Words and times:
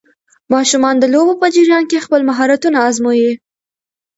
ماشومان 0.53 0.95
د 0.99 1.03
لوبو 1.13 1.33
په 1.41 1.47
جریان 1.55 1.83
کې 1.89 2.03
خپل 2.05 2.21
مهارتونه 2.29 2.77
ازمويي. 2.89 3.31